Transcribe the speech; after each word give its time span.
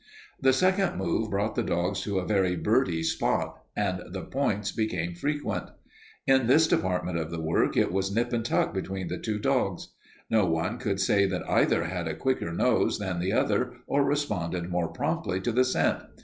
The 0.39 0.51
second 0.51 0.97
move 0.97 1.29
brought 1.29 1.53
the 1.53 1.61
dogs 1.61 2.01
to 2.01 2.17
a 2.17 2.25
very 2.25 2.55
birdy 2.55 3.03
spot, 3.03 3.61
and 3.75 4.01
the 4.11 4.23
points 4.23 4.71
became 4.71 5.13
frequent. 5.13 5.69
In 6.25 6.47
this 6.47 6.65
department 6.67 7.19
of 7.19 7.29
the 7.29 7.39
work 7.39 7.77
it 7.77 7.91
was 7.91 8.09
nip 8.11 8.33
and 8.33 8.43
tuck 8.43 8.73
between 8.73 9.09
the 9.09 9.19
two 9.19 9.37
dogs. 9.37 9.89
No 10.27 10.47
one 10.47 10.79
could 10.79 10.99
say 10.99 11.27
that 11.27 11.47
either 11.47 11.83
had 11.83 12.07
a 12.07 12.15
quicker 12.15 12.51
nose 12.51 12.97
than 12.97 13.19
the 13.19 13.31
other 13.33 13.73
or 13.85 14.03
responded 14.03 14.71
more 14.71 14.87
promptly 14.87 15.39
to 15.41 15.51
the 15.51 15.63
scent. 15.63 15.99